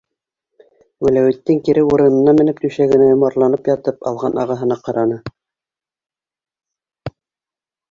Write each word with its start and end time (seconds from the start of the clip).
Вәләүетдин 1.07 1.59
кире 1.67 1.83
урынына 1.87 2.33
менеп, 2.39 2.63
түшәгенә 2.63 3.11
йомарланып 3.11 3.71
ятып 3.73 4.09
алған 4.13 4.41
ағаһына 4.45 4.81
ҡараны. 4.89 5.21